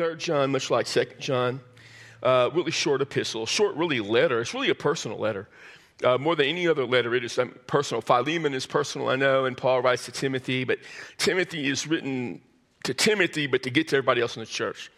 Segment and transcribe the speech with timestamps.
[0.00, 1.60] Third John, much like Second John,
[2.22, 4.40] uh, really short epistle, short, really letter.
[4.40, 5.46] It's really a personal letter.
[6.02, 8.00] Uh, more than any other letter, it is um, personal.
[8.00, 10.78] Philemon is personal, I know, and Paul writes to Timothy, but
[11.18, 12.40] Timothy is written
[12.84, 14.90] to Timothy, but to get to everybody else in the church.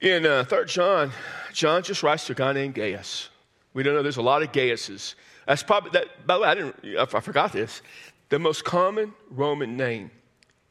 [0.00, 1.12] In uh, 3 John,
[1.52, 3.28] John just writes to a guy named Gaius.
[3.72, 5.14] We don't know, there's a lot of Gaiuses.
[5.46, 7.82] That's probably, that, by the way, I, didn't, I forgot this.
[8.30, 10.10] The most common Roman name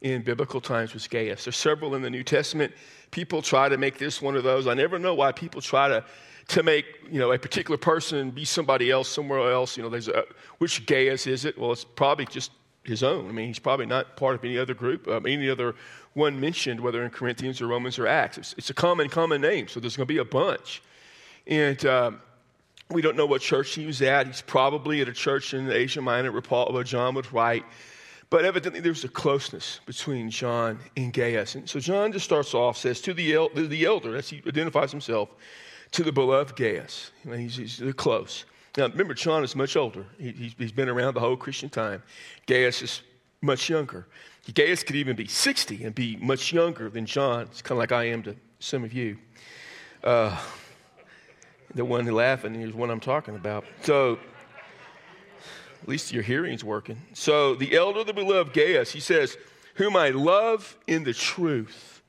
[0.06, 1.46] in biblical times was Gaius.
[1.46, 2.72] There's several in the New Testament.
[3.10, 4.68] People try to make this one of those.
[4.68, 6.06] I never know why people try to,
[6.50, 9.76] to make you know, a particular person be somebody else somewhere else.
[9.76, 10.24] You know, there's a,
[10.60, 11.58] which Gaius is it?
[11.58, 12.52] Well, it's probably just
[12.84, 13.28] his own.
[13.28, 15.74] I mean, he's probably not part of any other group, um, any other
[16.14, 18.38] one mentioned, whether in Corinthians or Romans or Acts.
[18.38, 20.84] It's, it's a common, common name, so there's going to be a bunch.
[21.48, 22.22] And um,
[22.92, 24.28] we don't know what church he was at.
[24.28, 27.66] He's probably at a church in Asia Minor where, Paul, where John would write.
[28.30, 31.56] But evidently, there's a closeness between John and Gaius.
[31.56, 34.92] And so John just starts off, says, to the, el- the elder, as he identifies
[34.92, 35.30] himself,
[35.92, 37.12] to the beloved Gaius.
[37.24, 38.46] he's, he's close.
[38.78, 40.06] Now, remember, John is much older.
[40.18, 42.04] He, has been around the whole Christian time.
[42.46, 43.02] Gaius is
[43.42, 44.08] much younger.
[44.54, 47.44] Gaius could even be 60 and be much younger than John.
[47.44, 49.18] It's kind of like I am to some of you.
[50.04, 50.38] Uh,
[51.74, 53.66] the one laughing is what I'm talking about.
[53.82, 54.20] So,
[55.86, 57.00] at least your hearing's working.
[57.14, 59.38] So, the elder the beloved Gaius, he says,
[59.76, 62.02] Whom I love in the truth.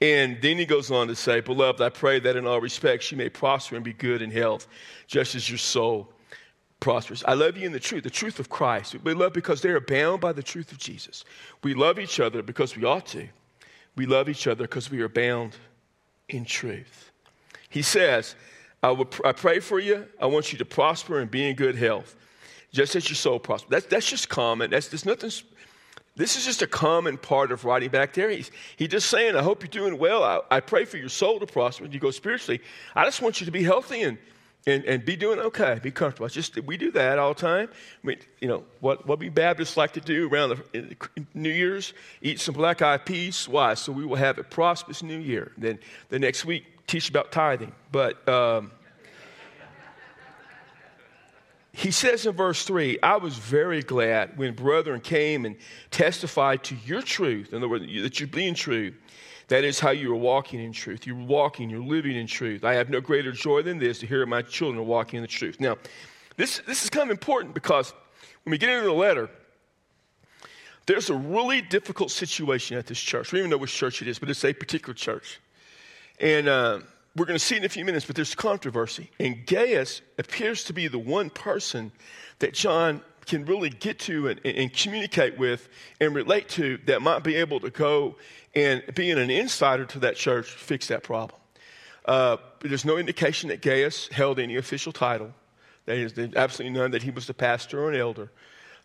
[0.00, 3.16] And then he goes on to say, Beloved, I pray that in all respects you
[3.16, 4.66] may prosper and be good in health,
[5.06, 6.08] just as your soul
[6.80, 7.22] prospers.
[7.24, 8.96] I love you in the truth, the truth of Christ.
[9.04, 11.24] We love because they are bound by the truth of Jesus.
[11.62, 13.28] We love each other because we ought to.
[13.94, 15.56] We love each other because we are bound
[16.28, 17.12] in truth.
[17.70, 18.34] He says,
[18.82, 20.08] I, will, I pray for you.
[20.20, 22.16] I want you to prosper and be in good health,
[22.74, 23.70] just as your soul prospers.
[23.70, 24.70] That's, that's just common.
[24.70, 25.30] That's, there's nothing
[26.16, 28.30] this is just a common part of writing back there.
[28.30, 30.22] He's, he's just saying, I hope you're doing well.
[30.22, 31.84] I, I pray for your soul to prosper.
[31.84, 32.60] And you go spiritually,
[32.94, 34.16] I just want you to be healthy and,
[34.64, 36.26] and, and be doing okay, be comfortable.
[36.26, 37.68] It's just we do that all the time.
[37.72, 40.96] I mean, you know, what, what we Baptists like to do around the
[41.34, 43.48] New Year's, eat some black eyed peas.
[43.48, 43.74] Why?
[43.74, 45.50] So we will have a prosperous new year.
[45.58, 47.72] Then the next week, teach about tithing.
[47.90, 48.70] But um,
[51.76, 55.56] he says in verse 3 I was very glad when brethren came and
[55.90, 58.94] testified to your truth, in other words, that you're being true.
[59.48, 61.06] That is how you are walking in truth.
[61.06, 62.64] You're walking, you're living in truth.
[62.64, 65.28] I have no greater joy than this to hear my children are walking in the
[65.28, 65.60] truth.
[65.60, 65.76] Now,
[66.36, 67.92] this, this is kind of important because
[68.44, 69.28] when we get into the letter,
[70.86, 73.32] there's a really difficult situation at this church.
[73.32, 75.40] We don't even know which church it is, but it's a particular church.
[76.20, 76.80] And uh,
[77.16, 79.10] we're going to see in a few minutes, but there's controversy.
[79.18, 81.92] And Gaius appears to be the one person
[82.40, 85.68] that John can really get to and, and, communicate with
[86.00, 88.16] and relate to that might be able to go
[88.54, 91.40] and being an insider to that church fix that problem.
[92.04, 95.32] Uh, there's no indication that Gaius held any official title.
[95.86, 98.30] There is absolutely none that he was the pastor or an elder.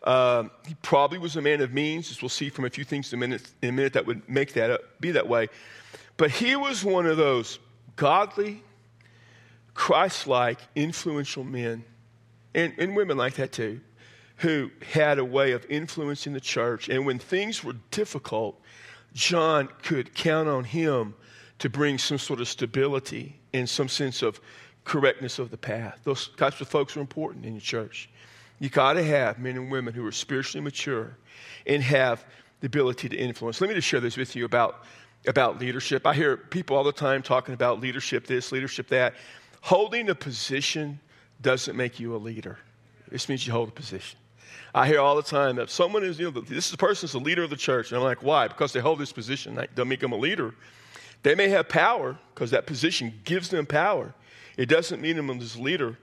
[0.03, 3.11] Um, he probably was a man of means, as we'll see from a few things
[3.11, 5.47] in a minute, in a minute that would make that up, be that way.
[6.15, 7.59] But he was one of those
[7.99, 8.63] godly,
[9.73, 11.83] Christ like, influential men,
[12.55, 13.81] and, and women like that too,
[14.37, 16.87] who had a way of influencing the church.
[16.87, 18.59] And when things were difficult,
[19.13, 21.13] John could count on him
[21.59, 24.39] to bring some sort of stability and some sense of
[24.85, 25.99] correctness of the path.
[26.05, 28.09] Those types of folks are important in your church.
[28.59, 31.17] You got to have men and women who are spiritually mature
[31.67, 32.23] and have
[32.61, 33.59] the ability to influence.
[33.59, 34.85] Let me just share this with you about
[35.27, 36.05] about leadership.
[36.05, 39.15] I hear people all the time talking about leadership this, leadership that.
[39.61, 40.99] Holding a position
[41.41, 42.57] doesn't make you a leader.
[43.09, 44.17] This means you hold a position.
[44.73, 47.43] I hear all the time that someone is, you know, this person is the leader
[47.43, 47.91] of the church.
[47.91, 48.47] And I'm like, why?
[48.47, 49.55] Because they hold this position.
[49.55, 50.53] That doesn't make them a leader.
[51.23, 54.13] They may have power because that position gives them power.
[54.57, 55.97] It doesn't mean them as a leader.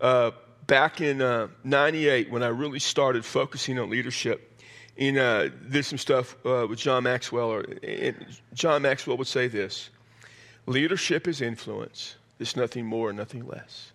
[0.00, 0.32] Uh,
[0.66, 4.51] back in uh, 98, when I really started focusing on leadership,
[4.96, 7.50] in, uh, did some stuff uh, with John Maxwell.
[7.50, 7.64] Or,
[8.54, 9.90] John Maxwell would say this
[10.66, 13.92] leadership is influence, it's nothing more, nothing less.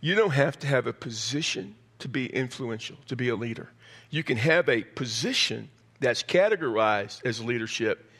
[0.00, 3.70] You don't have to have a position to be influential, to be a leader.
[4.10, 5.70] You can have a position
[6.00, 8.10] that's categorized as leadership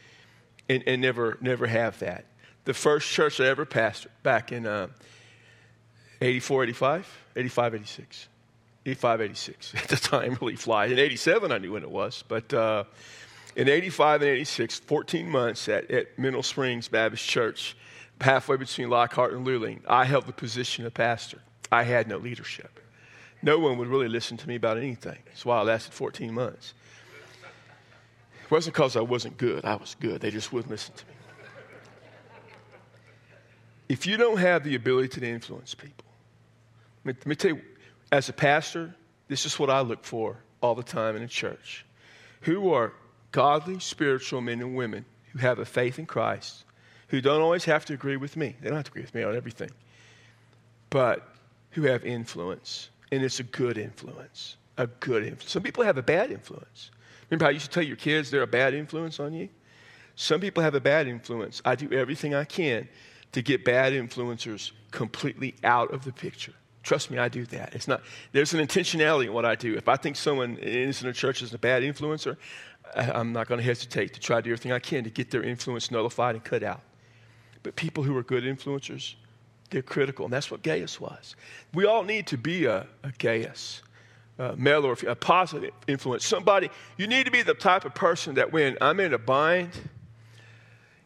[0.69, 2.25] and, and never, never have that.
[2.65, 4.89] The first church I ever pastored back in uh,
[6.23, 8.29] 84, 85, 85, 86.
[8.87, 10.87] 85, 86 at the time really fly.
[10.87, 12.25] In 87, I knew when it was.
[12.27, 12.85] But uh,
[13.57, 17.77] in 85 and 86, 14 months at, at Mineral Springs Baptist Church,
[18.21, 21.39] halfway between Lockhart and Luling, I held the position of pastor.
[21.73, 22.81] I had no leadership.
[23.43, 25.19] No one would really listen to me about anything.
[25.27, 26.75] That's why I lasted 14 months.
[28.43, 29.65] It wasn't because I wasn't good.
[29.65, 30.21] I was good.
[30.21, 31.13] They just wouldn't listen to me.
[33.89, 36.07] if you don't have the ability to influence people,
[37.05, 37.63] let me, let me tell you,
[38.15, 38.95] as a pastor,
[39.27, 41.85] this is what I look for all the time in a church.
[42.43, 42.93] Who are
[43.33, 46.65] godly, spiritual men and women who have a faith in Christ,
[47.09, 48.55] who don't always have to agree with me.
[48.61, 49.71] They don't have to agree with me on everything,
[50.91, 51.29] but
[51.71, 52.89] who have influence.
[53.11, 54.59] And it's a good influence.
[54.79, 55.51] A good influence.
[55.51, 56.93] Some people have a bad influence.
[57.29, 59.49] Remember how you used to tell your kids they're a bad influence on you?
[60.15, 61.61] Some people have a bad influence.
[61.65, 62.89] I do everything I can
[63.33, 66.55] to get bad influencers completely out of the picture.
[66.85, 67.75] Trust me, I do that.
[67.75, 68.03] It's not,
[68.33, 69.75] there's an intentionality in what I do.
[69.75, 72.37] If I think someone is in a church is a bad influencer,
[72.95, 75.43] I'm not going to hesitate to try to do everything I can to get their
[75.43, 76.83] influence nullified and cut out.
[77.63, 79.15] But people who are good influencers,
[79.71, 80.27] they're critical.
[80.27, 81.37] And that's what Gaius was.
[81.73, 83.83] We all need to be a, a Gaius,
[84.39, 86.27] a male or a positive influence.
[86.27, 89.71] Somebody, you need to be the type of person that when I'm in a bind,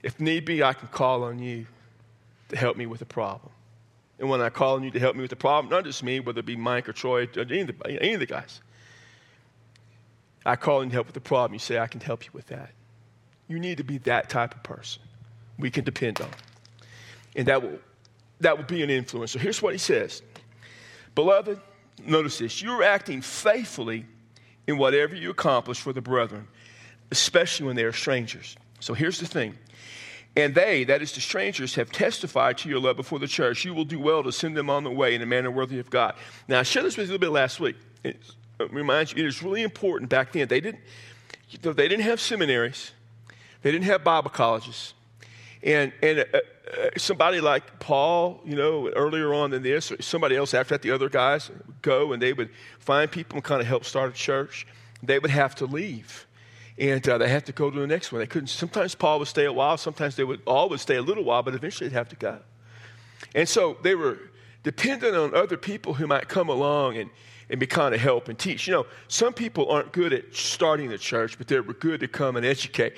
[0.03, 1.67] if need be, I can call on you
[2.49, 3.53] to help me with a problem.
[4.19, 6.21] And when I call on you to help me with the problem, not just me,
[6.21, 8.61] whether it be Mike or Troy, or any, of the, any of the guys,
[10.45, 11.53] I call on you to help with the problem.
[11.53, 12.71] You say, I can help you with that.
[13.47, 15.03] You need to be that type of person
[15.59, 16.31] we can depend on.
[17.37, 17.79] And that will,
[18.41, 19.33] that will be an influence.
[19.33, 20.23] So Here's what he says
[21.15, 21.61] Beloved,
[22.05, 24.07] notice this you're acting faithfully
[24.67, 26.47] in whatever you accomplish for the brethren,
[27.11, 28.57] especially when they are strangers.
[28.81, 29.57] So here's the thing.
[30.39, 33.65] And they, that is the strangers, have testified to your love before the church.
[33.65, 35.91] You will do well to send them on the way in a manner worthy of
[35.91, 36.15] God.
[36.47, 37.75] Now, I shared this with you a little bit last week.
[38.05, 38.37] It's,
[38.71, 40.47] remind you, it is really important back then.
[40.47, 40.79] They didn't,
[41.61, 42.93] they didn't have seminaries,
[43.63, 44.95] they didn't have Bible colleges.
[45.61, 50.37] And, and uh, uh, somebody like Paul, you know, earlier on than this, or somebody
[50.37, 53.61] else after that, the other guys would go and they would find people and kind
[53.61, 54.69] of help start a church.
[55.03, 56.28] They would have to leave.
[56.79, 58.21] And uh, they had to go to the next one.
[58.21, 58.49] They couldn't.
[58.49, 59.77] Sometimes Paul would stay a while.
[59.77, 62.39] Sometimes they would all would stay a little while, but eventually they'd have to go.
[63.35, 64.19] And so they were
[64.63, 67.11] dependent on other people who might come along and,
[67.51, 68.69] and be kind of help and teach.
[68.69, 72.37] You know, some people aren't good at starting the church, but they're good to come
[72.37, 72.95] and educate.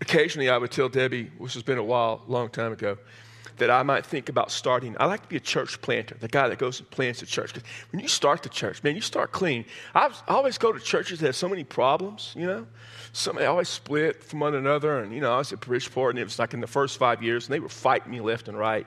[0.00, 2.98] Occasionally, I would tell Debbie, which has been a while, long time ago,
[3.58, 4.96] that I might think about starting.
[5.00, 7.54] I like to be a church planter, the guy that goes and plants the church.
[7.54, 9.64] Because when you start the church, man, you start clean.
[9.94, 12.66] I, always go to churches that have so many problems, you know.
[13.12, 15.00] Somebody always split from one another.
[15.00, 17.22] And, you know, I was at Bridgeport, and it was like in the first five
[17.22, 18.86] years, and they were fighting me left and right.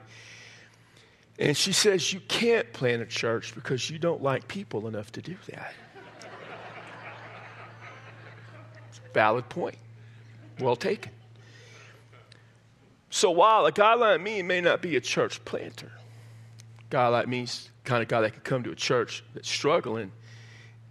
[1.38, 5.22] And she says, You can't plant a church because you don't like people enough to
[5.22, 5.74] do that.
[9.14, 9.78] Valid point.
[10.60, 11.10] Well taken.
[13.10, 15.92] So while a guy like me may not be a church planter,
[16.88, 20.12] guy like me is kind of guy that can come to a church that's struggling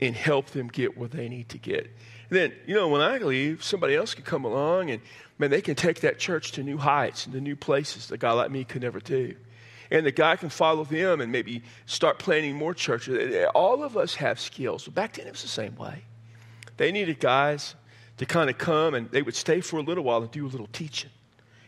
[0.02, 1.84] and help them get where they need to get.
[2.30, 5.02] And then, you know, when I leave, somebody else can come along and,
[5.40, 8.18] man, they can take that church to new heights and to new places that a
[8.18, 9.36] guy like me could never do
[9.92, 13.46] and the guy can follow them and maybe start planning more churches.
[13.56, 14.88] All of us have skills.
[14.88, 16.04] Back then, it was the same way.
[16.78, 17.76] They needed guys
[18.18, 20.48] to kind of come and they would stay for a little while and do a
[20.48, 21.10] little teaching.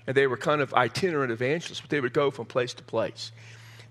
[0.08, 3.32] And they were kind of itinerant evangelists, but they would go from place to place.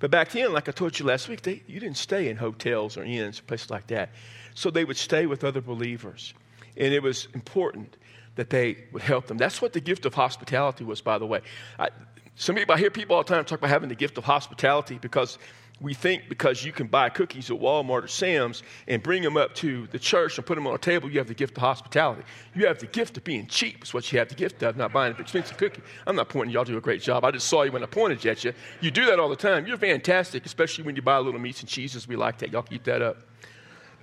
[0.00, 2.96] But back then, like I told you last week, they, you didn't stay in hotels
[2.96, 4.10] or inns or places like that.
[4.54, 6.34] So they would stay with other believers.
[6.76, 7.96] And it was important
[8.36, 9.36] that they would help them.
[9.36, 11.42] That's what the gift of hospitality was, by the way.
[11.78, 11.90] I,
[12.36, 14.98] some people, I hear people all the time talk about having the gift of hospitality
[14.98, 15.38] because
[15.80, 19.54] we think because you can buy cookies at Walmart or Sam's and bring them up
[19.56, 22.22] to the church and put them on a table, you have the gift of hospitality.
[22.54, 24.92] You have the gift of being cheap, is what you have the gift of, not
[24.92, 25.82] buying an expensive cookie.
[26.06, 27.24] I'm not pointing y'all do a great job.
[27.24, 28.52] I just saw you when I pointed at you.
[28.82, 29.66] You do that all the time.
[29.66, 32.06] You're fantastic, especially when you buy little meats and cheeses.
[32.06, 32.52] We like that.
[32.52, 33.22] Y'all keep that up.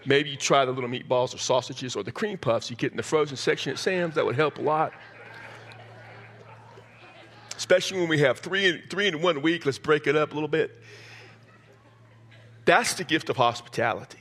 [0.05, 2.97] Maybe you try the little meatballs or sausages or the cream puffs you get in
[2.97, 4.15] the frozen section at Sam's.
[4.15, 4.93] That would help a lot
[7.57, 9.65] especially when we have three, three in one week.
[9.65, 10.79] Let's break it up a little bit.
[12.67, 14.19] That's the gift of hospitality.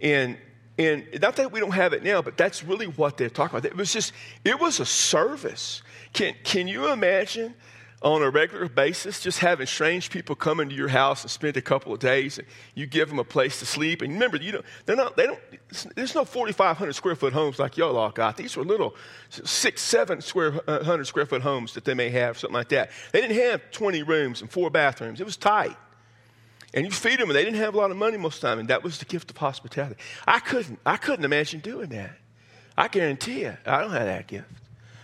[0.00, 0.36] And,
[0.76, 3.70] and not that we don't have it now, but that's really what they're talking about.
[3.70, 4.12] It was just,
[4.44, 5.82] it was a service.
[6.12, 7.54] Can, can you imagine
[8.02, 11.62] on a regular basis, just having strange people come into your house and spend a
[11.62, 14.02] couple of days, and you give them a place to sleep.
[14.02, 15.40] And remember, you know, they're not, they don't,
[15.94, 18.36] there's no 4,500 square foot homes like y'all all got.
[18.36, 18.94] These were little
[19.30, 22.90] six, seven square uh, hundred square foot homes that they may have, something like that.
[23.12, 25.20] They didn't have 20 rooms and four bathrooms.
[25.20, 25.76] It was tight.
[26.74, 28.48] And you feed them, and they didn't have a lot of money most of the
[28.48, 29.96] time, and that was the gift of hospitality.
[30.26, 32.12] I couldn't, I couldn't imagine doing that.
[32.76, 34.46] I guarantee you, I don't have that gift.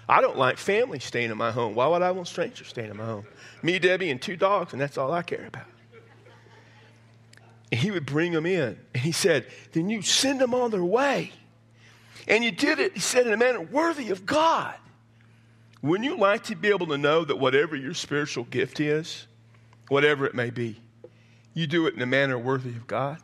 [0.09, 1.75] I don't like family staying in my home.
[1.75, 3.26] Why would I want strangers staying in my home?
[3.62, 5.66] Me, Debbie, and two dogs, and that's all I care about.
[7.73, 8.78] And he would bring them in.
[8.92, 11.33] And he said, Then you send them on their way.
[12.28, 14.75] And you did it, he said, in a manner worthy of God.
[15.83, 19.26] Wouldn't you like to be able to know that whatever your spiritual gift is,
[19.88, 20.80] whatever it may be,
[21.55, 23.19] you do it in a manner worthy of God?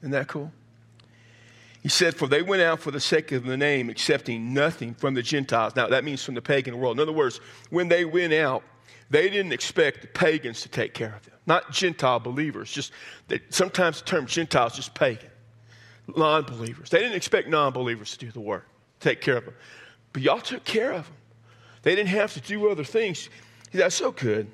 [0.00, 0.52] Isn't that cool?
[1.82, 5.14] He said, For they went out for the sake of the name, accepting nothing from
[5.14, 5.76] the Gentiles.
[5.76, 6.96] Now, that means from the pagan world.
[6.96, 8.64] In other words, when they went out,
[9.08, 12.72] they didn't expect the pagans to take care of them, not Gentile believers.
[12.72, 12.92] Just
[13.28, 15.30] that sometimes the term Gentiles just pagan,
[16.16, 16.90] non believers.
[16.90, 18.66] They didn't expect non believers to do the work,
[18.98, 19.54] take care of them.
[20.12, 21.16] But y'all took care of them.
[21.82, 23.28] They didn't have to do other things.
[23.70, 24.50] That's so good.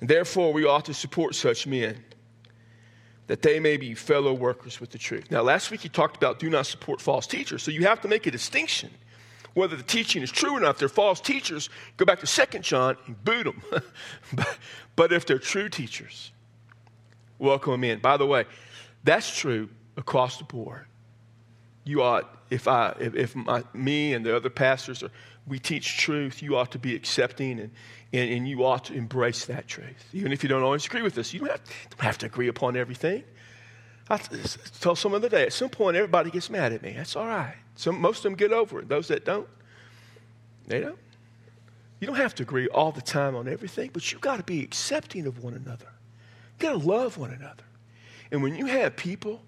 [0.00, 2.04] And therefore, we ought to support such men
[3.26, 5.30] that they may be fellow workers with the truth.
[5.30, 7.62] Now, last week he talked about do not support false teachers.
[7.62, 8.90] So you have to make a distinction
[9.54, 10.70] whether the teaching is true or not.
[10.70, 13.62] If they're false teachers, go back to 2 John and boot them.
[14.32, 14.58] but,
[14.96, 16.32] but if they're true teachers,
[17.38, 17.98] welcome them in.
[17.98, 18.44] By the way,
[19.04, 20.86] that's true across the board.
[21.88, 25.10] You ought, if I, if, if my, me and the other pastors are,
[25.46, 27.70] we teach truth, you ought to be accepting and,
[28.12, 30.04] and, and, you ought to embrace that truth.
[30.12, 32.48] Even if you don't always agree with us, you don't have, don't have to agree
[32.48, 33.24] upon everything.
[34.10, 34.18] I
[34.80, 36.92] told someone the other day, at some point, everybody gets mad at me.
[36.94, 37.56] That's all right.
[37.76, 38.88] Some, most of them get over it.
[38.90, 39.48] Those that don't,
[40.66, 40.98] they don't.
[42.00, 44.62] You don't have to agree all the time on everything, but you've got to be
[44.62, 45.88] accepting of one another.
[46.52, 47.64] You've got to love one another.
[48.30, 49.40] And when you have people,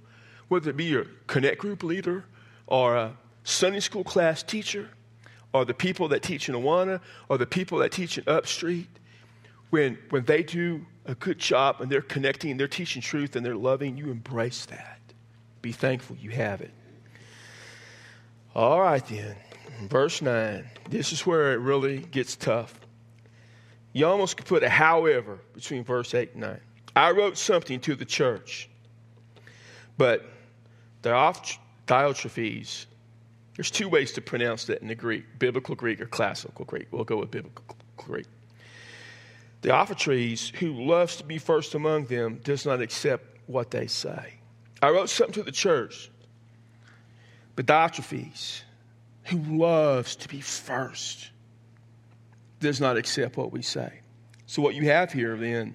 [0.49, 2.25] whether it be your connect group leader
[2.71, 3.12] or a
[3.45, 4.89] Sunday school class teacher
[5.53, 8.87] or the people that teach in Awana or the people that teach in Upstreet,
[9.71, 13.45] when, when they do a good job and they're connecting, and they're teaching truth and
[13.45, 15.00] they're loving, you embrace that.
[15.61, 16.71] Be thankful you have it.
[18.55, 19.37] All right, then.
[19.89, 20.65] Verse 9.
[20.89, 22.79] This is where it really gets tough.
[23.93, 26.61] You almost could put a however between verse 8 and 9.
[26.95, 28.69] I wrote something to the church,
[29.97, 30.27] but
[31.03, 31.12] the
[31.90, 32.87] Diotrephes
[33.56, 36.87] there's two ways to pronounce that in the Greek biblical Greek or classical Greek.
[36.90, 37.64] We'll go with biblical
[37.97, 38.26] Greek.
[39.61, 44.35] Diotrephes, who loves to be first among them, does not accept what they say.
[44.80, 46.11] I wrote something to the church,
[47.56, 48.62] but Diotrephes,
[49.25, 51.30] who loves to be first,
[52.61, 53.92] does not accept what we say.
[54.47, 55.75] So, what you have here then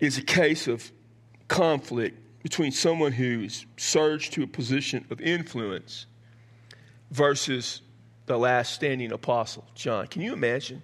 [0.00, 0.90] is a case of
[1.48, 6.06] conflict between someone who's surged to a position of influence
[7.10, 7.82] versus
[8.26, 10.06] the last standing apostle, John.
[10.06, 10.80] Can you imagine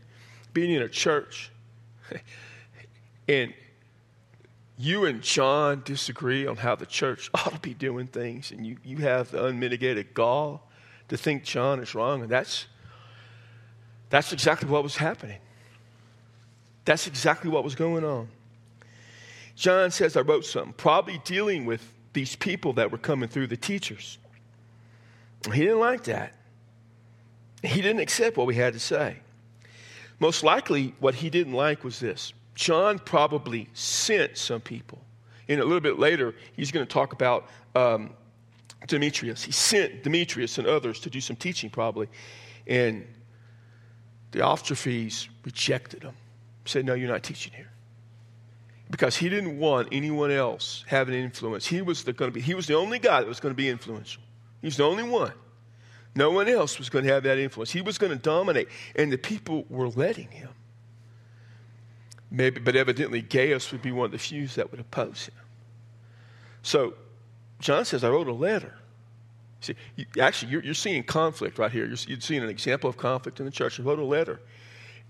[0.52, 1.52] being in a church
[3.28, 3.54] and
[4.76, 8.78] you and John disagree on how the church ought to be doing things, and you,
[8.82, 10.68] you have the unmitigated gall
[11.10, 12.66] to think John is wrong, and that's,
[14.10, 15.38] that's exactly what was happening.
[16.84, 18.30] That's exactly what was going on.
[19.56, 23.56] John says, I wrote something, probably dealing with these people that were coming through the
[23.56, 24.18] teachers.
[25.52, 26.34] He didn't like that.
[27.62, 29.16] He didn't accept what we had to say.
[30.20, 35.00] Most likely, what he didn't like was this John probably sent some people.
[35.48, 38.10] And a little bit later, he's going to talk about um,
[38.86, 39.42] Demetrius.
[39.42, 42.08] He sent Demetrius and others to do some teaching, probably.
[42.66, 43.06] And
[44.30, 46.14] the Diotrephes rejected him,
[46.66, 47.71] said, No, you're not teaching here.
[48.92, 51.66] Because he didn't want anyone else having influence.
[51.66, 53.56] He was, the, going to be, he was the only guy that was going to
[53.56, 54.22] be influential.
[54.60, 55.32] He was the only one.
[56.14, 57.72] No one else was going to have that influence.
[57.72, 60.50] He was going to dominate, and the people were letting him.
[62.30, 65.34] Maybe, but evidently, Gaius would be one of the few that would oppose him.
[66.62, 66.94] So,
[67.60, 68.74] John says, I wrote a letter.
[69.60, 71.86] See, you, actually, you're, you're, seeing conflict right here.
[71.86, 73.76] You're, you're, seeing an example of conflict in the church.
[73.76, 74.40] He wrote a letter,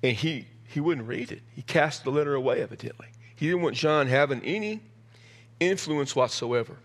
[0.03, 1.43] and he, he wouldn't read it.
[1.55, 3.09] He cast the letter away, evidently.
[3.43, 4.79] He didn't want John having any
[5.59, 6.77] influence whatsoever.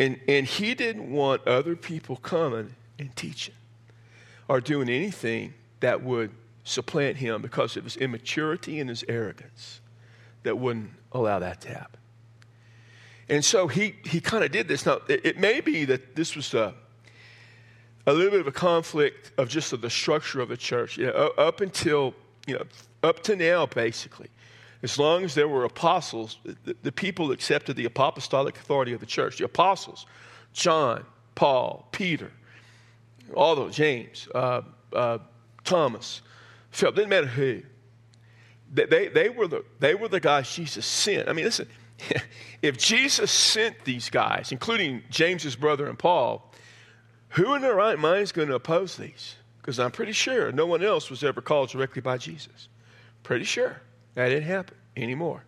[0.00, 3.54] And, and he didn't want other people coming and teaching
[4.48, 6.32] or doing anything that would
[6.64, 9.80] supplant him because of his immaturity and his arrogance
[10.42, 12.00] that wouldn't allow that to happen.
[13.28, 14.84] And so he, he kind of did this.
[14.84, 16.74] Now, it, it, may be that this was a,
[18.08, 20.98] a little bit of a conflict of just of the structure of the church.
[20.98, 22.16] You know, up until,
[22.48, 22.64] you know,
[23.04, 24.30] up to now, basically,
[24.82, 29.06] as long as there were apostles, the, the people accepted the apostolic authority of the
[29.06, 29.38] church.
[29.38, 30.06] The apostles,
[30.52, 32.32] John, Paul, Peter,
[33.34, 35.18] all those, James, uh, uh,
[35.64, 36.22] Thomas,
[36.70, 37.62] Philip, didn't matter who.
[38.72, 41.28] They, they, they, were the, they were the guys Jesus sent.
[41.28, 41.68] I mean, listen,
[42.62, 46.52] if Jesus sent these guys, including James's brother and Paul,
[47.30, 49.36] who in their right mind is going to oppose these?
[49.60, 52.68] Because I'm pretty sure no one else was ever called directly by Jesus.
[53.22, 53.82] Pretty sure.
[54.20, 55.44] That didn't happen anymore.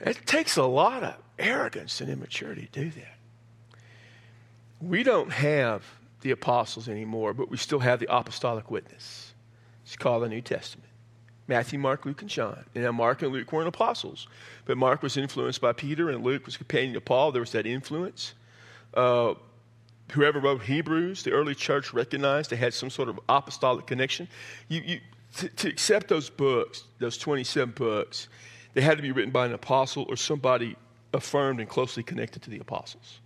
[0.00, 3.16] It takes a lot of arrogance and immaturity to do that.
[4.78, 5.82] We don't have
[6.20, 9.32] the apostles anymore, but we still have the apostolic witness.
[9.84, 10.90] It's called the New Testament.
[11.48, 12.62] Matthew, Mark, Luke, and John.
[12.74, 14.28] And now Mark and Luke weren't apostles,
[14.66, 17.32] but Mark was influenced by Peter, and Luke was companion of Paul.
[17.32, 18.34] There was that influence.
[18.92, 19.32] Uh,
[20.12, 24.28] whoever wrote Hebrews, the early church recognized they had some sort of apostolic connection.
[24.68, 25.00] You, you,
[25.36, 28.28] to, to accept those books, those 27 books,
[28.74, 30.76] they had to be written by an apostle or somebody
[31.12, 33.20] affirmed and closely connected to the apostles.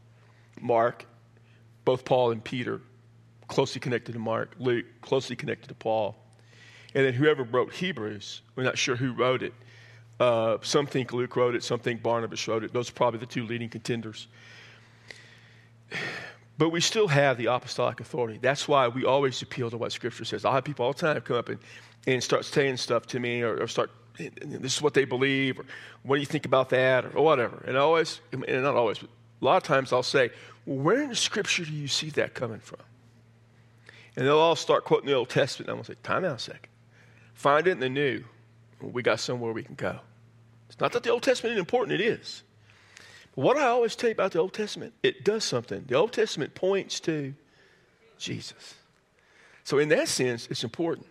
[0.61, 1.07] Mark,
[1.85, 2.81] both Paul and Peter,
[3.49, 4.55] closely connected to Mark.
[4.59, 6.17] Luke, closely connected to Paul.
[6.95, 9.55] And then whoever wrote Hebrews, we're not sure who wrote it.
[10.19, 12.73] Uh, some think Luke wrote it, some think Barnabas wrote it.
[12.73, 14.29] Those are probably the two leading contenders.
[16.59, 18.39] But we still have the apostolic authority.
[18.41, 20.45] That's why we always appeal to what Scripture says.
[20.45, 21.59] I'll have people all the time come up and,
[22.07, 25.65] and start saying stuff to me or, or start, this is what they believe, or
[26.03, 27.63] what do you think about that, or, or whatever.
[27.67, 30.31] And always, and not always, but a lot of times I'll say,
[30.67, 32.81] well, where in the Scripture do you see that coming from?
[34.17, 35.69] And they'll all start quoting the Old Testament.
[35.69, 36.69] And I'm going to say, time out a second.
[37.35, 38.25] Find it in the New.
[38.81, 40.01] We got somewhere we can go.
[40.69, 42.43] It's not that the Old Testament isn't important, it is.
[43.35, 45.85] But what I always tell you about the Old Testament, it does something.
[45.87, 47.35] The Old Testament points to
[48.19, 48.75] Jesus.
[49.65, 51.07] So, in that sense, it's important.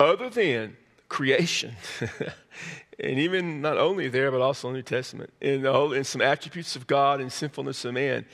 [0.00, 0.76] Other than
[1.08, 1.74] creation,
[3.00, 6.76] and even not only there, but also in the New Testament, in, whole, some attributes
[6.76, 8.24] of God and sinfulness of man,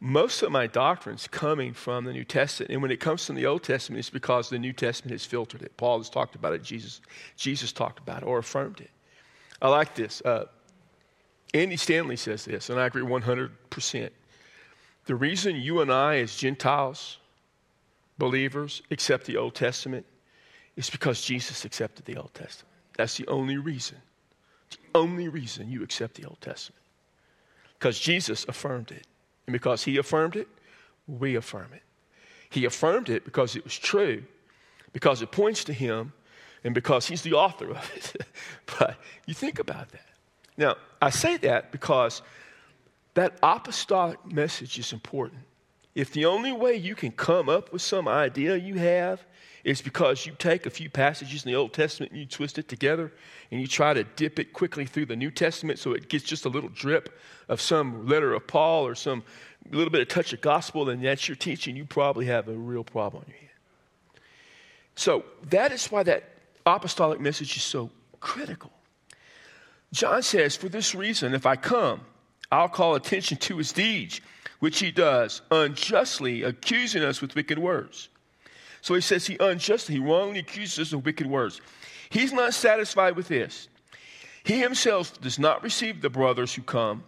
[0.00, 2.72] most of my doctrine's coming from the New Testament.
[2.72, 5.62] And when it comes from the Old Testament, it's because the New Testament has filtered
[5.62, 5.76] it.
[5.76, 7.00] Paul has talked about it, Jesus,
[7.36, 8.90] Jesus talked about it or affirmed it.
[9.60, 10.22] I like this.
[10.22, 10.46] Uh,
[11.52, 14.10] Andy Stanley says this, and I agree 100%.
[15.04, 17.18] The reason you and I, as Gentiles,
[18.16, 20.06] believers, accept the Old Testament
[20.76, 22.74] is because Jesus accepted the Old Testament.
[22.96, 23.98] That's the only reason.
[24.70, 26.80] The only reason you accept the Old Testament.
[27.78, 29.06] Because Jesus affirmed it.
[29.46, 30.48] And because he affirmed it,
[31.06, 31.82] we affirm it.
[32.50, 34.24] He affirmed it because it was true,
[34.92, 36.12] because it points to him,
[36.64, 38.26] and because he's the author of it.
[38.78, 40.06] but you think about that.
[40.56, 42.22] Now, I say that because
[43.14, 45.40] that apostolic message is important.
[45.94, 49.24] If the only way you can come up with some idea you have
[49.64, 52.68] is because you take a few passages in the Old Testament and you twist it
[52.68, 53.12] together
[53.50, 56.44] and you try to dip it quickly through the New Testament so it gets just
[56.44, 57.18] a little drip
[57.48, 59.22] of some letter of Paul or some
[59.70, 61.76] little bit of touch of gospel, and that's your teaching.
[61.76, 63.50] You probably have a real problem on your hand.
[64.94, 66.24] So that is why that
[66.66, 68.70] apostolic message is so critical.
[69.92, 72.00] John says, For this reason, if I come,
[72.50, 74.20] I'll call attention to his deeds,
[74.60, 78.08] which he does, unjustly accusing us with wicked words.
[78.82, 81.60] So he says he unjustly, he wrongly accuses us of wicked words.
[82.08, 83.68] He's not satisfied with this.
[84.44, 87.04] He himself does not receive the brothers who come.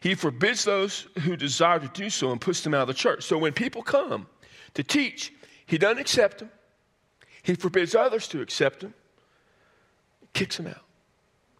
[0.00, 3.24] He forbids those who desire to do so and puts them out of the church.
[3.24, 4.26] So when people come
[4.74, 5.32] to teach,
[5.66, 6.50] he doesn't accept them.
[7.42, 8.94] He forbids others to accept them,
[10.32, 10.82] kicks them out.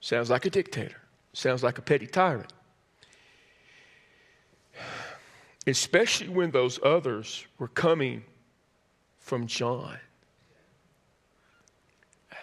[0.00, 1.00] Sounds like a dictator.
[1.32, 2.52] Sounds like a petty tyrant.
[5.66, 8.24] Especially when those others were coming
[9.26, 9.98] from John.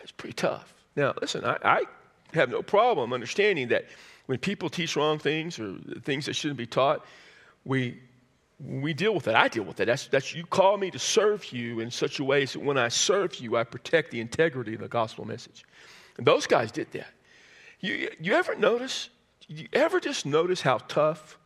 [0.01, 0.73] It's pretty tough.
[0.97, 1.83] Now, listen, I, I
[2.33, 3.85] have no problem understanding that
[4.25, 7.05] when people teach wrong things or things that shouldn't be taught,
[7.63, 7.99] we
[8.59, 9.35] we deal with it.
[9.35, 9.85] I deal with it.
[9.85, 12.87] That's, that's you call me to serve you in such a way that when I
[12.87, 15.65] serve you, I protect the integrity of the gospel message.
[16.17, 17.07] And those guys did that.
[17.81, 19.09] You, you ever notice?
[19.47, 21.37] You ever just notice how tough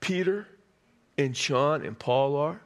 [0.00, 0.46] Peter
[1.16, 2.60] and John and Paul are?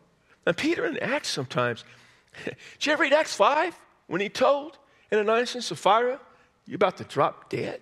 [0.47, 1.85] And Peter in Acts sometimes.
[2.45, 4.79] Did you ever read Acts 5 when he told
[5.13, 6.21] Ananias and Sapphira,
[6.67, 7.81] you're about to drop dead?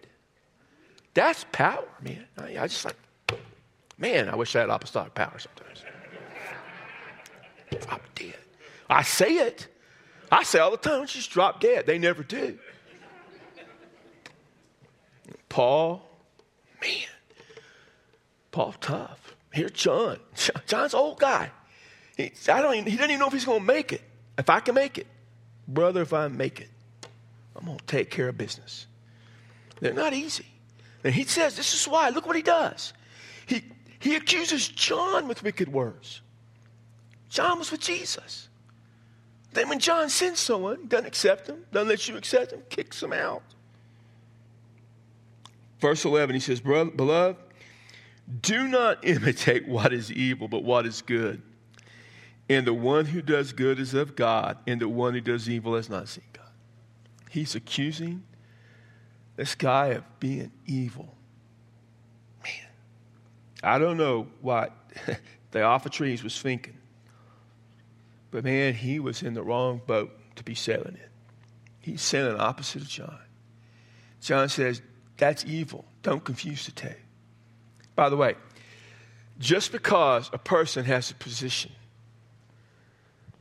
[1.13, 2.27] That's power, man.
[2.39, 2.97] I, I just like,
[3.99, 5.85] man, I wish I had apostolic power sometimes.
[7.87, 8.35] drop dead.
[8.89, 9.69] I say it.
[10.33, 11.87] I say all the time, just drop dead.
[11.87, 12.59] They never do.
[15.49, 16.03] Paul,
[16.81, 16.91] man,
[18.51, 19.37] Paul tough.
[19.53, 20.19] Here's John.
[20.67, 21.53] John's old guy.
[22.17, 24.03] He, I don't even, he doesn't even know if he's going to make it.
[24.39, 25.07] If I can make it,
[25.67, 26.69] brother, if I make it,
[27.57, 28.87] I'm going to take care of business.
[29.81, 30.47] They're not easy.
[31.03, 32.09] And he says, this is why.
[32.09, 32.93] Look what he does.
[33.47, 33.63] He,
[33.99, 36.21] he accuses John with wicked words.
[37.29, 38.49] John was with Jesus.
[39.53, 43.13] Then when John sends someone, doesn't accept them, doesn't let you accept them, kicks them
[43.13, 43.43] out.
[45.81, 47.37] Verse 11, he says, Beloved,
[48.41, 51.43] do not imitate what is evil, but what is good.
[52.49, 55.77] And the one who does good is of God, and the one who does evil
[55.77, 56.45] has not seen God.
[57.31, 58.23] He's accusing
[59.37, 61.15] this guy of being evil.
[62.43, 62.69] Man,
[63.63, 64.73] I don't know what
[65.53, 66.77] Diotrephes was thinking.
[68.31, 71.11] But man, he was in the wrong boat to be sailing in.
[71.81, 73.19] He's sailing opposite of John.
[74.21, 74.83] John says,
[75.17, 75.85] That's evil.
[76.03, 76.95] Don't confuse the two.
[77.95, 78.35] By the way,
[79.39, 81.71] just because a person has a position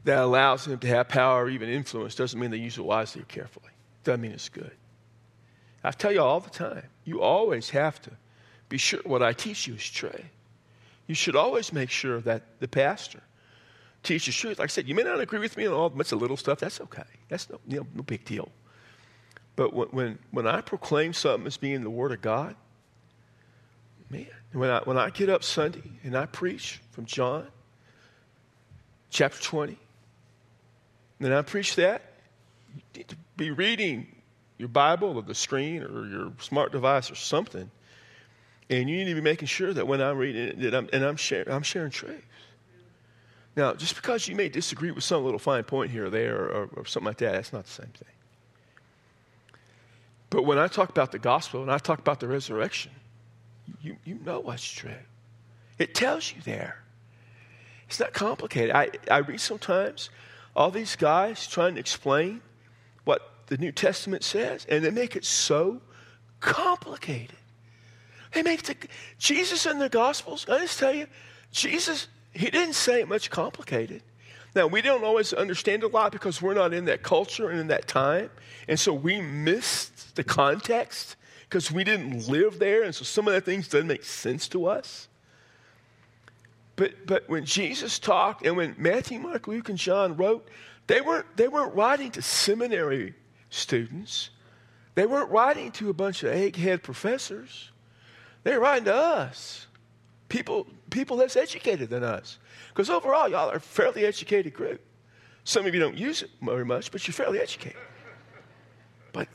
[0.03, 3.21] that allows them to have power or even influence doesn't mean they use it wisely
[3.21, 3.71] or carefully.
[4.03, 4.71] Doesn't mean it's good.
[5.83, 8.11] I tell you all the time, you always have to
[8.69, 10.11] be sure what I teach you is true.
[11.07, 13.21] You should always make sure that the pastor
[14.03, 14.59] teaches truth.
[14.59, 16.59] Like I said, you may not agree with me on all much of little stuff.
[16.59, 17.03] That's okay.
[17.29, 18.49] That's no, you know, no big deal.
[19.55, 22.55] But when, when, when I proclaim something as being the Word of God,
[24.09, 27.47] man, when I, when I get up Sunday and I preach from John
[29.09, 29.77] chapter 20,
[31.19, 32.01] and I preach that,
[32.75, 34.07] you need to be reading
[34.57, 37.69] your Bible or the screen or your smart device or something.
[38.69, 41.03] And you need to be making sure that when I'm reading it, that I'm, and
[41.03, 42.25] I'm sharing, I'm sharing truth.
[43.55, 46.47] Now, just because you may disagree with some little fine point here or there or,
[46.47, 48.07] or, or something like that, that's not the same thing.
[50.29, 52.91] But when I talk about the gospel and I talk about the resurrection,
[53.81, 54.91] you, you know what's true.
[55.77, 56.81] It tells you there.
[57.87, 58.75] It's not complicated.
[58.75, 60.09] I, I read sometimes
[60.55, 62.41] all these guys trying to explain
[63.03, 65.81] what the New Testament says, and they make it so
[66.39, 67.35] complicated.
[68.33, 68.75] They make the,
[69.17, 71.07] Jesus in the Gospels, I just tell you,
[71.51, 74.01] Jesus, he didn't say it much complicated.
[74.55, 77.67] Now, we don't always understand a lot because we're not in that culture and in
[77.67, 78.29] that time.
[78.67, 81.15] And so we missed the context
[81.49, 82.83] because we didn't live there.
[82.83, 85.07] And so some of that things doesn't make sense to us.
[86.75, 90.47] But, but when Jesus talked and when Matthew, Mark, Luke, and John wrote,
[90.87, 93.13] they weren't, they weren't writing to seminary
[93.49, 94.31] students.
[94.95, 97.71] They weren't writing to a bunch of egghead professors.
[98.43, 99.67] They were writing to us,
[100.29, 102.39] people, people less educated than us.
[102.69, 104.81] Because overall, y'all are a fairly educated group.
[105.43, 107.79] Some of you don't use it very much, but you're fairly educated.
[109.11, 109.27] But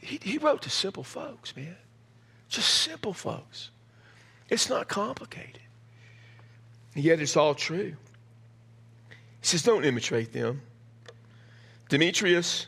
[0.00, 1.76] he, he wrote to simple folks, man.
[2.48, 3.70] Just simple folks.
[4.48, 5.60] It's not complicated.
[6.96, 7.94] Yet it's all true.
[9.40, 10.62] He says, don't imitate them.
[11.88, 12.66] Demetrius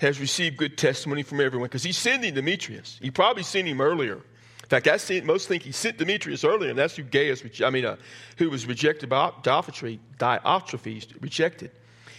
[0.00, 2.98] has received good testimony from everyone because he's sending Demetrius.
[3.00, 4.14] He probably sent him earlier.
[4.14, 7.70] In fact, I see, most think he sent Demetrius earlier, and that's who Gaius, I
[7.70, 7.96] mean, uh,
[8.38, 11.70] who was rejected by Diotrephes, Diotrephes, rejected.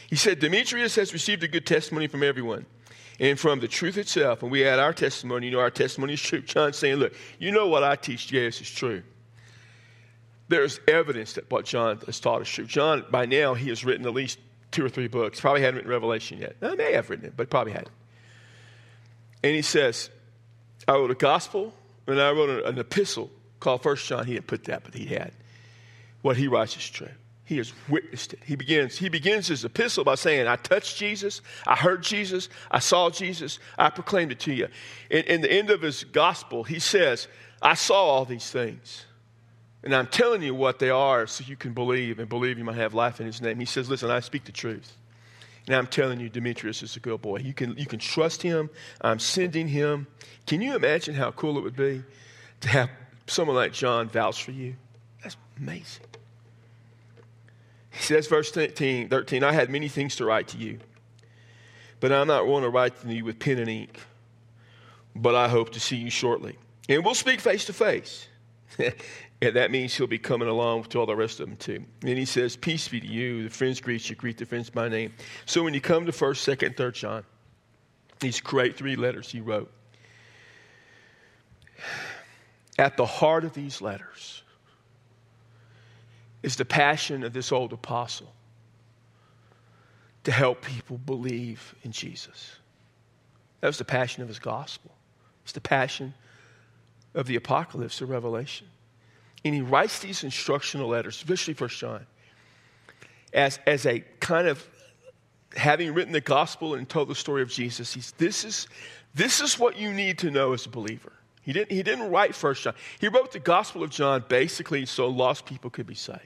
[0.09, 2.65] He said, Demetrius has received a good testimony from everyone
[3.19, 4.41] and from the truth itself.
[4.41, 6.41] And we add our testimony, you know, our testimony is true.
[6.41, 9.03] John's saying, look, you know what I teach Gaius is true
[10.51, 12.65] there's evidence that what John has taught is true.
[12.65, 14.37] John, by now, he has written at least
[14.69, 15.39] two or three books.
[15.39, 16.57] Probably hadn't written Revelation yet.
[16.61, 17.89] I may have written it, but probably hadn't.
[19.43, 20.09] And he says,
[20.87, 21.73] I wrote a gospel
[22.05, 24.25] and I wrote an epistle called First John.
[24.25, 25.31] He didn't put that, but he had.
[26.21, 27.07] What he writes is true.
[27.45, 28.39] He has witnessed it.
[28.45, 32.79] He begins, he begins his epistle by saying, I touched Jesus, I heard Jesus, I
[32.79, 34.67] saw Jesus, I proclaimed it to you.
[35.09, 37.27] In, in the end of his gospel, he says,
[37.61, 39.05] I saw all these things.
[39.83, 42.75] And I'm telling you what they are so you can believe and believe you might
[42.75, 43.59] have life in his name.
[43.59, 44.95] He says, Listen, I speak the truth.
[45.67, 47.37] And I'm telling you, Demetrius is a good boy.
[47.37, 48.69] You can, you can trust him.
[49.01, 50.07] I'm sending him.
[50.47, 52.03] Can you imagine how cool it would be
[52.61, 52.89] to have
[53.27, 54.75] someone like John vouch for you?
[55.21, 56.05] That's amazing.
[57.91, 60.79] He says, verse 13, 13 I had many things to write to you,
[61.99, 63.99] but I'm not going to write to you with pen and ink,
[65.15, 66.57] but I hope to see you shortly.
[66.89, 68.27] And we'll speak face to face.
[69.41, 71.83] And that means he'll be coming along to all the rest of them too.
[72.03, 73.43] And he says, Peace be to you.
[73.43, 74.15] The friends greet you.
[74.15, 75.13] Greet the friends by name.
[75.45, 77.23] So when you come to 1st, 2nd, 3rd John,
[78.19, 79.71] these great three letters he wrote.
[82.77, 84.43] At the heart of these letters
[86.43, 88.31] is the passion of this old apostle
[90.23, 92.55] to help people believe in Jesus.
[93.59, 94.91] That was the passion of his gospel.
[95.43, 96.13] It's the passion
[97.15, 98.67] of the apocalypse of Revelation.
[99.43, 102.05] And he writes these instructional letters, especially First John,
[103.33, 104.67] as, as a kind of
[105.55, 107.93] having written the gospel and told the story of Jesus.
[107.93, 108.67] He's, this, is,
[109.13, 111.13] this is what you need to know as a believer.
[111.41, 112.75] He didn't, he didn't write First John.
[112.99, 116.19] He wrote the Gospel of John basically so lost people could be saved.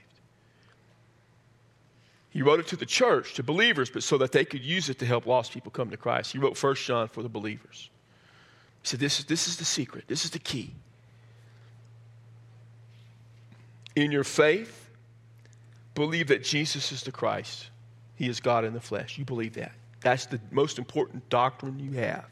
[2.30, 4.99] He wrote it to the church, to believers, but so that they could use it
[4.99, 6.34] to help lost people come to Christ.
[6.34, 7.89] He wrote First John for the believers.
[8.82, 10.04] He said, this is, this is the secret.
[10.10, 10.75] This is the key.
[13.96, 14.90] In your faith,
[15.94, 17.70] believe that Jesus is the Christ.
[18.16, 19.18] He is God in the flesh.
[19.18, 19.72] You believe that.
[20.02, 22.28] That's the most important doctrine you have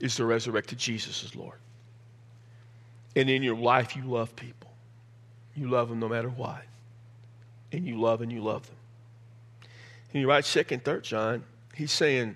[0.00, 1.58] is the resurrected Jesus as Lord.
[3.14, 4.70] And in your life, you love people.
[5.54, 6.62] You love them no matter what.
[7.72, 8.76] And you love and you love them.
[10.12, 12.34] And you write 2nd, 3rd John, he's saying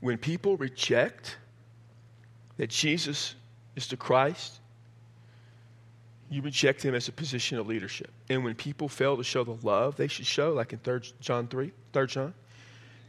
[0.00, 1.36] when people reject
[2.56, 3.36] that Jesus
[3.76, 4.60] is the Christ,
[6.34, 8.10] you reject him as a position of leadership.
[8.28, 11.46] And when people fail to show the love they should show, like in 3rd John
[11.46, 12.34] 3, 3rd John,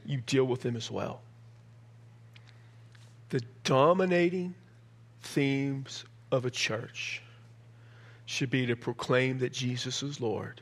[0.05, 1.21] you deal with them as well.
[3.29, 4.53] The dominating
[5.23, 7.23] themes of a church
[8.27, 10.61] should be to proclaim that Jesus is Lord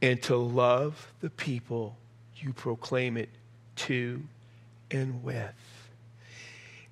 [0.00, 1.94] and to love the people
[2.36, 3.28] you proclaim it
[3.76, 4.22] to
[4.90, 5.52] and with.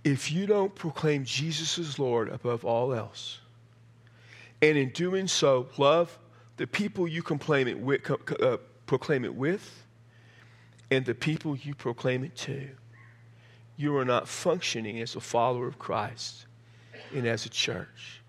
[0.05, 3.39] If you don't proclaim Jesus is Lord above all else,
[4.63, 6.19] and in doing so, love
[6.57, 9.85] the people you proclaim it with, uh, proclaim it with
[10.91, 12.69] and the people you proclaim it to,
[13.77, 16.47] you are not functioning as a follower of Christ
[17.15, 18.23] and as a church.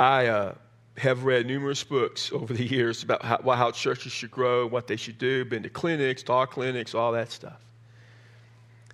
[0.00, 0.54] I uh,
[0.96, 4.96] have read numerous books over the years about how, how churches should grow, what they
[4.96, 7.60] should do, been to clinics, talk clinics, all that stuff.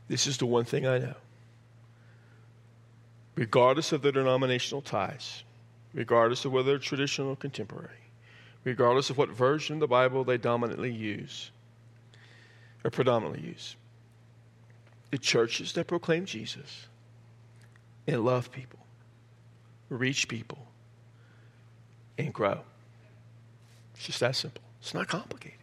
[0.09, 1.15] This is the one thing I know.
[3.39, 5.45] Regardless of their denominational ties,
[5.95, 8.03] regardless of whether they're traditional or contemporary,
[8.65, 11.53] regardless of what version of the Bible they dominantly use
[12.83, 13.77] or predominantly use,
[15.13, 16.89] the churches that proclaim Jesus
[18.09, 18.81] and love people,
[19.89, 20.67] reach people,
[22.19, 22.59] and grow.
[23.95, 24.65] It's just that simple.
[24.81, 25.61] It's not complicated.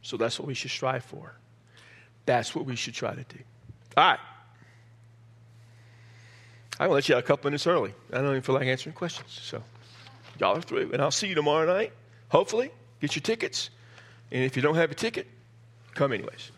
[0.00, 1.34] So that's what we should strive for.
[2.24, 3.38] That's what we should try to do.
[3.94, 4.18] All right.
[6.80, 7.94] I'm going to let you out a couple minutes early.
[8.12, 9.38] I don't even feel like answering questions.
[9.42, 9.62] So
[10.38, 10.92] y'all are through.
[10.92, 11.92] And I'll see you tomorrow night,
[12.28, 12.70] hopefully.
[13.00, 13.70] Get your tickets.
[14.30, 15.26] And if you don't have a ticket,
[15.94, 16.50] come anyways.